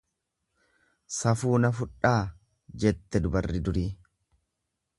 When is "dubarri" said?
3.27-3.65